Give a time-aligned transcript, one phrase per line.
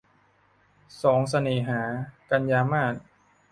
[1.01, 1.81] สองเสน่หา-
[2.29, 2.93] กันยามาส